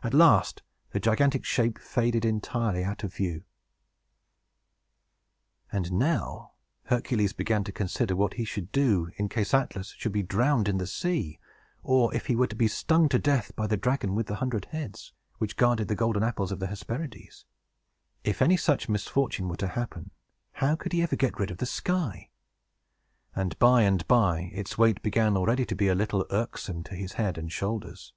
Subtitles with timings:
[0.00, 0.62] At last
[0.92, 3.42] the gigantic shape faded entirely out of view.
[5.72, 6.52] And now
[6.84, 10.78] Hercules began to consider what he should do, in case Atlas should be drowned in
[10.78, 11.40] the sea,
[11.82, 14.66] or if he were to be stung to death by the dragon with the hundred
[14.66, 17.44] heads, which guarded the golden apples of the Hesperides.
[18.22, 20.12] If any such misfortune were to happen,
[20.52, 22.30] how could he ever get rid of the sky?
[23.34, 27.14] And, by the by, its weight began already to be a little irksome to his
[27.14, 28.12] head and shoulders.